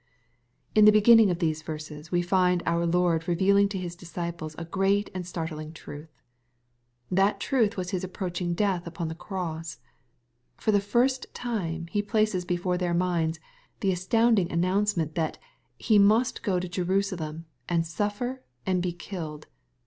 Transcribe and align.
In 0.73 0.85
the 0.85 0.91
beginning 0.91 1.29
of 1.29 1.37
these 1.37 1.61
verses 1.61 2.11
we 2.11 2.23
find 2.23 2.63
our 2.65 2.87
Lord 2.87 3.27
revealing 3.27 3.69
to 3.69 3.77
His 3.77 3.95
disciples 3.95 4.55
a 4.57 4.65
great 4.65 5.11
and 5.13 5.27
startling 5.27 5.73
truth. 5.73 6.09
That 7.11 7.39
truth 7.39 7.77
was 7.77 7.91
His 7.91 8.03
approaching 8.03 8.55
death 8.55 8.87
upon 8.87 9.09
the 9.09 9.13
cross. 9.13 9.77
For 10.57 10.71
the 10.71 10.79
first 10.79 11.27
time 11.35 11.85
He 11.91 12.01
places 12.01 12.45
before 12.45 12.79
their 12.79 12.95
minds 12.95 13.39
the 13.81 13.91
astounding 13.91 14.51
announcement, 14.51 15.13
that" 15.13 15.37
He 15.87 15.99
must 15.99 16.41
go 16.41 16.59
to 16.59 16.67
Jeru 16.67 17.03
salem, 17.03 17.45
and 17.69 17.83
sijffer— 17.83 18.39
and 18.65 18.81
be 18.81 18.93
killed." 18.93 19.45